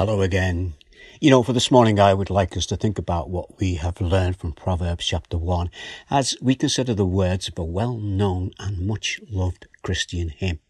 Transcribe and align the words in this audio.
Hello 0.00 0.22
again. 0.22 0.72
You 1.20 1.28
know, 1.28 1.42
for 1.42 1.52
this 1.52 1.70
morning, 1.70 2.00
I 2.00 2.14
would 2.14 2.30
like 2.30 2.56
us 2.56 2.64
to 2.68 2.76
think 2.78 2.98
about 2.98 3.28
what 3.28 3.60
we 3.60 3.74
have 3.74 4.00
learned 4.00 4.38
from 4.38 4.54
Proverbs 4.54 5.04
chapter 5.04 5.36
1 5.36 5.68
as 6.08 6.34
we 6.40 6.54
consider 6.54 6.94
the 6.94 7.04
words 7.04 7.48
of 7.48 7.58
a 7.58 7.64
well 7.64 7.98
known 7.98 8.52
and 8.58 8.86
much 8.86 9.20
loved 9.28 9.68
Christian 9.82 10.30
hymn. 10.30 10.60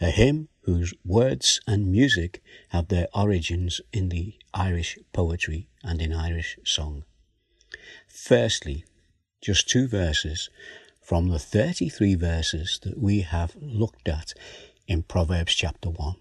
A 0.00 0.10
hymn 0.10 0.48
whose 0.60 0.94
words 1.04 1.60
and 1.66 1.90
music 1.90 2.40
have 2.68 2.86
their 2.86 3.08
origins 3.12 3.80
in 3.92 4.10
the 4.10 4.34
Irish 4.54 4.96
poetry 5.12 5.66
and 5.82 6.00
in 6.00 6.12
Irish 6.12 6.56
song. 6.62 7.02
Firstly, 8.06 8.84
just 9.40 9.68
two 9.68 9.88
verses 9.88 10.50
from 11.02 11.30
the 11.30 11.40
33 11.40 12.14
verses 12.14 12.78
that 12.84 12.96
we 12.96 13.22
have 13.22 13.56
looked 13.60 14.06
at 14.06 14.34
in 14.86 15.02
Proverbs 15.02 15.52
chapter 15.52 15.90
1. 15.90 16.14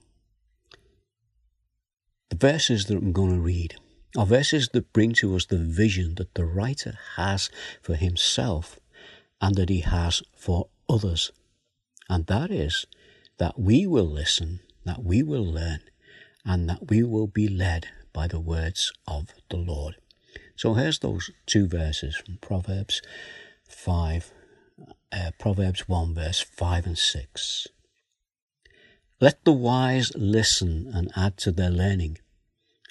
The 2.30 2.36
verses 2.36 2.86
that 2.86 2.98
I'm 2.98 3.12
going 3.12 3.34
to 3.34 3.40
read 3.40 3.76
are 4.18 4.26
verses 4.26 4.70
that 4.74 4.94
bring 4.94 5.14
to 5.14 5.36
us 5.36 5.46
the 5.46 5.58
vision 5.58 6.16
that 6.16 6.34
the 6.34 6.46
writer 6.46 6.98
has 7.18 7.50
for 7.82 7.96
himself 7.96 8.80
and 9.40 9.56
that 9.56 9.70
he 9.70 9.82
has 9.82 10.24
for 10.36 10.70
others. 10.90 11.32
And 12.10 12.26
that 12.28 12.52
is 12.52 12.86
that 13.38 13.60
we 13.60 13.86
will 13.86 14.10
listen, 14.10 14.62
that 14.86 15.04
we 15.04 15.22
will 15.22 15.46
learn, 15.46 15.82
and 16.44 16.70
that 16.70 16.90
we 16.90 17.04
will 17.04 17.28
be 17.28 17.48
led 17.48 17.88
by 18.14 18.28
the 18.28 18.40
words 18.40 18.92
of 19.08 19.30
the 19.50 19.58
Lord. 19.58 19.96
So 20.56 20.74
here's 20.74 21.00
those 21.00 21.30
two 21.46 21.68
verses 21.68 22.16
from 22.16 22.38
Proverbs 22.38 23.02
5, 23.68 24.32
uh, 25.12 25.32
Proverbs 25.38 25.88
1, 25.88 26.16
verse 26.16 26.40
5 26.42 26.86
and 26.86 26.98
6. 26.98 27.68
Let 29.22 29.46
the 29.46 29.54
wise 29.54 30.12
listen 30.16 30.92
and 30.94 31.10
add 31.16 31.38
to 31.38 31.52
their 31.52 31.70
learning, 31.70 32.18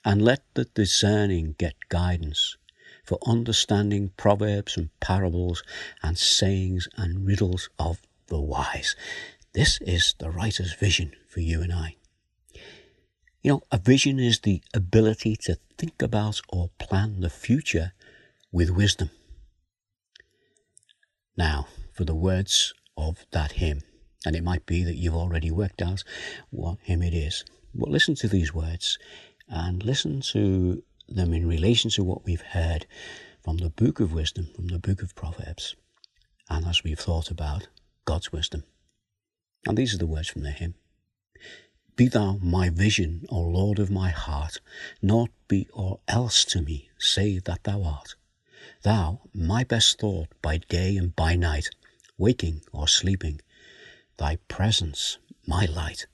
and 0.06 0.22
let 0.22 0.42
the 0.54 0.64
discerning 0.64 1.54
get 1.58 1.74
guidance 1.90 2.56
for 3.04 3.18
understanding 3.26 4.10
proverbs 4.16 4.78
and 4.78 4.88
parables 5.00 5.62
and 6.02 6.16
sayings 6.16 6.88
and 6.96 7.26
riddles 7.26 7.68
of 7.78 8.00
the 8.28 8.40
wise. 8.40 8.96
This 9.52 9.78
is 9.82 10.14
the 10.18 10.30
writer's 10.30 10.72
vision 10.72 11.12
for 11.28 11.40
you 11.40 11.60
and 11.60 11.72
I. 11.72 11.96
You 13.42 13.50
know, 13.50 13.62
a 13.70 13.76
vision 13.76 14.18
is 14.18 14.40
the 14.40 14.62
ability 14.72 15.36
to 15.42 15.58
think 15.76 16.00
about 16.00 16.40
or 16.48 16.70
plan 16.78 17.20
the 17.20 17.28
future 17.28 17.92
with 18.50 18.70
wisdom. 18.70 19.10
Now, 21.36 21.66
for 21.92 22.04
the 22.04 22.14
words 22.14 22.72
of 22.96 23.26
that 23.32 23.52
hymn. 23.52 23.82
And 24.24 24.34
it 24.34 24.44
might 24.44 24.66
be 24.66 24.84
that 24.84 24.96
you've 24.96 25.16
already 25.16 25.50
worked 25.50 25.82
out 25.82 26.02
what 26.50 26.78
hymn 26.82 27.02
it 27.02 27.14
is. 27.14 27.44
But 27.74 27.90
listen 27.90 28.14
to 28.16 28.28
these 28.28 28.54
words 28.54 28.98
and 29.48 29.84
listen 29.84 30.20
to 30.32 30.82
them 31.08 31.32
in 31.34 31.46
relation 31.46 31.90
to 31.90 32.04
what 32.04 32.24
we've 32.24 32.40
heard 32.40 32.86
from 33.42 33.58
the 33.58 33.70
book 33.70 34.00
of 34.00 34.12
wisdom, 34.12 34.48
from 34.54 34.68
the 34.68 34.78
book 34.78 35.02
of 35.02 35.14
Proverbs, 35.14 35.76
and 36.48 36.66
as 36.66 36.82
we've 36.82 36.98
thought 36.98 37.30
about 37.30 37.68
God's 38.06 38.32
wisdom. 38.32 38.64
And 39.66 39.76
these 39.76 39.94
are 39.94 39.98
the 39.98 40.06
words 40.06 40.28
from 40.28 40.42
the 40.42 40.50
hymn. 40.50 40.74
Be 41.96 42.08
thou 42.08 42.38
my 42.42 42.70
vision, 42.70 43.24
O 43.28 43.40
Lord 43.40 43.78
of 43.78 43.90
my 43.90 44.10
heart, 44.10 44.60
naught 45.00 45.30
be 45.46 45.68
or 45.72 46.00
else 46.08 46.44
to 46.46 46.60
me, 46.62 46.90
save 46.98 47.44
that 47.44 47.64
thou 47.64 47.82
art. 47.82 48.16
Thou, 48.82 49.20
my 49.32 49.62
best 49.62 50.00
thought 50.00 50.28
by 50.42 50.58
day 50.58 50.96
and 50.96 51.14
by 51.14 51.36
night, 51.36 51.68
waking 52.18 52.62
or 52.72 52.88
sleeping, 52.88 53.40
thy 54.16 54.36
presence 54.48 55.18
my 55.46 55.64
light. 55.66 56.06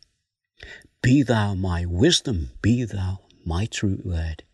Be 1.02 1.22
thou 1.22 1.54
my 1.54 1.86
wisdom, 1.86 2.50
be 2.62 2.84
thou 2.84 3.20
my 3.44 3.66
true 3.66 4.00
word. 4.04 4.44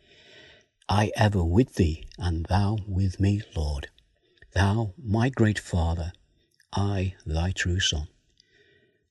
I 0.89 1.11
ever 1.17 1.43
with 1.43 1.75
thee, 1.75 2.07
and 2.19 2.47
thou 2.47 2.79
with 2.87 3.19
me, 3.19 3.43
Lord. 3.57 3.89
Thou 4.53 4.95
my 4.97 5.29
great 5.29 5.59
Father, 5.59 6.13
I 6.73 7.15
thy 7.27 7.51
true 7.51 7.81
Son. 7.81 8.09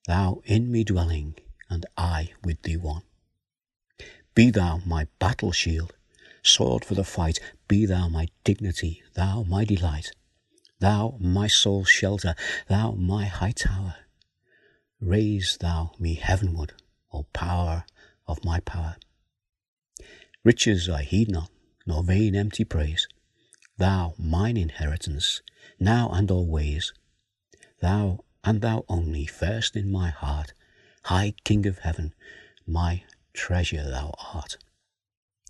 Thou 0.07 0.41
in 0.45 0.71
me 0.71 0.83
dwelling, 0.83 1.35
and 1.69 1.85
I 1.97 2.31
with 2.43 2.61
thee 2.61 2.77
one. 2.77 3.03
Be 4.33 4.51
thou 4.51 4.81
my 4.85 5.07
battle 5.19 5.51
shield, 5.51 5.93
sword 6.43 6.85
for 6.85 6.93
the 6.93 7.03
fight, 7.03 7.39
be 7.67 7.85
thou 7.85 8.07
my 8.07 8.27
dignity, 8.43 9.01
thou 9.13 9.43
my 9.43 9.65
delight. 9.65 10.11
Thou 10.79 11.17
my 11.19 11.47
soul's 11.47 11.89
shelter, 11.89 12.35
thou 12.67 12.91
my 12.91 13.25
high 13.25 13.51
tower. 13.51 13.95
Raise 15.01 15.57
thou 15.57 15.91
me 15.99 16.15
heavenward, 16.15 16.73
O 17.11 17.23
power 17.33 17.85
of 18.27 18.45
my 18.45 18.59
power. 18.61 18.95
Riches 20.43 20.87
I 20.87 21.03
heed 21.03 21.29
not, 21.29 21.49
nor 21.85 22.03
vain 22.03 22.35
empty 22.35 22.63
praise. 22.63 23.07
Thou 23.77 24.15
mine 24.17 24.57
inheritance, 24.57 25.41
now 25.79 26.09
and 26.11 26.31
always. 26.31 26.93
Thou 27.81 28.23
and 28.43 28.61
thou 28.61 28.85
only, 28.87 29.25
first 29.25 29.75
in 29.75 29.91
my 29.91 30.09
heart, 30.11 30.53
High 31.03 31.33
King 31.43 31.65
of 31.65 31.79
heaven, 31.79 32.13
my 32.65 33.03
treasure 33.33 33.83
thou 33.83 34.13
art. 34.33 34.57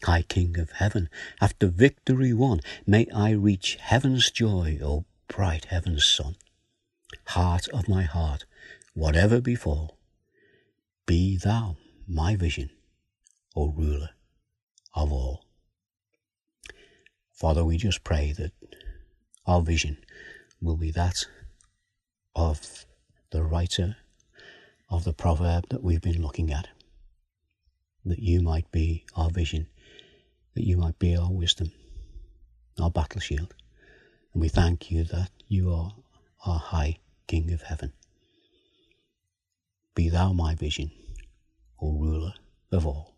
High 0.04 0.24
King 0.24 0.58
of 0.58 0.72
heaven, 0.72 1.10
after 1.40 1.68
victory 1.68 2.34
won, 2.34 2.62
may 2.86 3.08
I 3.14 3.32
reach 3.32 3.76
heaven's 3.80 4.32
joy, 4.32 4.80
O 4.82 5.06
bright 5.28 5.66
heaven's 5.66 6.06
sun. 6.06 6.36
Heart 7.28 7.68
of 7.70 7.88
my 7.88 8.04
heart, 8.04 8.46
whatever 8.96 9.42
befall, 9.42 9.98
be 11.06 11.38
thou 11.38 11.76
my 12.08 12.36
vision, 12.36 12.72
O 13.56 13.72
ruler 13.72 14.10
of 14.96 15.12
all. 15.12 15.46
Father, 17.34 17.64
we 17.66 17.78
just 17.78 18.04
pray 18.04 18.32
that 18.32 18.54
our 19.46 19.62
vision 19.62 19.98
will 20.62 20.78
be 20.78 20.92
that 20.92 21.26
of 22.36 22.86
the 23.32 23.44
writer 23.44 23.98
of 24.90 25.04
the 25.04 25.14
proverb 25.14 25.66
that 25.70 25.84
we've 25.84 26.02
been 26.02 26.22
looking 26.22 26.52
at. 26.52 26.70
That 28.06 28.20
you 28.20 28.40
might 28.40 28.72
be 28.72 29.06
our 29.16 29.30
vision, 29.30 29.68
that 30.54 30.66
you 30.66 30.78
might 30.78 30.98
be 31.00 31.18
our 31.18 31.32
wisdom, 31.32 31.72
our 32.80 32.90
battle 32.90 33.20
shield. 33.20 33.54
And 34.34 34.42
we 34.42 34.48
thank 34.48 34.90
you 34.90 35.04
that 35.06 35.32
you 35.50 35.74
are 35.74 35.94
our 36.46 36.60
high 36.60 37.00
King 37.28 37.52
of 37.52 37.64
heaven. 37.64 37.92
Be 39.96 40.10
thou 40.10 40.34
my 40.34 40.56
vision, 40.56 40.92
O 41.82 41.94
ruler 41.94 42.34
of 42.72 42.86
all. 42.86 43.16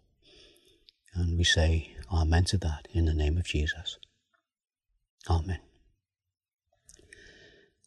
And 1.14 1.38
we 1.38 1.44
say 1.44 1.98
Amen 2.12 2.46
to 2.46 2.58
that 2.60 2.88
in 2.94 3.06
the 3.06 3.14
name 3.14 3.38
of 3.38 3.46
Jesus. 3.46 3.98
Amen. 5.30 5.60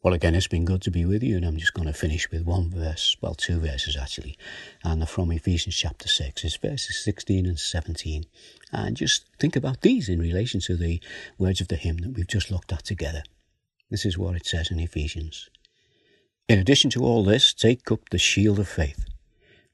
Well, 0.03 0.15
again, 0.15 0.34
it's 0.34 0.47
been 0.47 0.65
good 0.65 0.81
to 0.83 0.91
be 0.91 1.05
with 1.05 1.23
you, 1.23 1.37
and 1.37 1.45
I'm 1.45 1.59
just 1.59 1.75
going 1.75 1.87
to 1.87 1.93
finish 1.93 2.31
with 2.31 2.43
one 2.43 2.71
verse, 2.71 3.17
well, 3.21 3.34
two 3.34 3.61
verses 3.61 3.99
actually, 4.01 4.39
and 4.83 5.07
from 5.07 5.31
Ephesians 5.31 5.77
chapter 5.77 6.09
6. 6.09 6.43
It's 6.43 6.57
verses 6.57 7.05
16 7.05 7.45
and 7.45 7.59
17. 7.59 8.25
And 8.72 8.97
just 8.97 9.27
think 9.39 9.57
about 9.57 9.83
these 9.83 10.09
in 10.09 10.19
relation 10.19 10.61
to 10.61 10.77
the 10.77 11.03
words 11.39 11.61
of 11.61 11.69
the 11.69 11.77
hymn 11.77 11.99
that 11.99 12.17
we've 12.17 12.27
just 12.27 12.51
looked 12.51 12.72
at 12.72 12.84
together. 12.84 13.22
This 13.91 14.07
is 14.07 14.17
what 14.17 14.37
it 14.37 14.47
says 14.47 14.71
in 14.71 14.81
Ephesians. 14.81 15.51
In 16.50 16.59
addition 16.59 16.91
to 16.91 17.05
all 17.05 17.22
this, 17.22 17.55
take 17.55 17.93
up 17.93 18.09
the 18.11 18.19
shield 18.19 18.59
of 18.59 18.69
faith, 18.69 19.05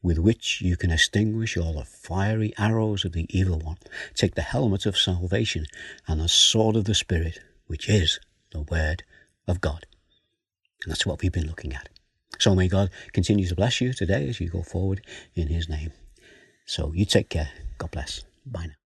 with 0.03 0.19
which 0.19 0.61
you 0.61 0.77
can 0.77 0.91
extinguish 0.91 1.57
all 1.57 1.73
the 1.73 1.87
fiery 1.87 2.53
arrows 2.59 3.03
of 3.03 3.13
the 3.13 3.25
evil 3.31 3.59
one. 3.59 3.79
Take 4.13 4.35
the 4.35 4.43
helmet 4.43 4.85
of 4.85 4.99
salvation 4.99 5.65
and 6.07 6.21
the 6.21 6.29
sword 6.29 6.77
of 6.77 6.85
the 6.85 6.95
Spirit, 6.95 7.41
which 7.67 7.89
is 7.89 8.21
the 8.53 8.61
Word 8.61 9.05
of 9.49 9.63
God. 9.63 9.87
And 10.85 10.91
that's 10.91 11.07
what 11.07 11.23
we've 11.23 11.33
been 11.33 11.47
looking 11.47 11.73
at. 11.73 11.89
So 12.39 12.55
may 12.55 12.69
God 12.69 12.91
continue 13.15 13.47
to 13.47 13.55
bless 13.55 13.81
you 13.81 13.95
today 13.95 14.29
as 14.29 14.39
you 14.39 14.51
go 14.51 14.63
forward 14.63 15.01
in 15.35 15.49
His 15.49 15.71
name. 15.71 15.93
So 16.67 16.93
you 16.93 17.07
take 17.07 17.31
care. 17.31 17.49
God 17.79 17.91
bless. 17.91 18.23
Bye 18.45 18.67
now. 18.67 18.86